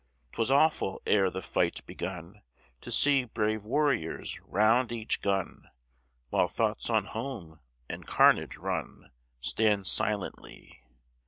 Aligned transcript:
'Twas 0.31 0.49
awful, 0.49 0.99
ere 1.05 1.29
the 1.29 1.43
fight 1.43 1.85
begun, 1.85 2.41
To 2.81 2.91
see 2.91 3.23
brave 3.25 3.65
warriors 3.65 4.39
round 4.43 4.91
each 4.91 5.21
gun, 5.21 5.69
While 6.31 6.47
thoughts 6.47 6.89
on 6.89 7.05
home 7.05 7.59
and 7.87 8.07
carnage 8.07 8.57
run, 8.57 9.11
Stand 9.41 9.85
silently. 9.85 10.81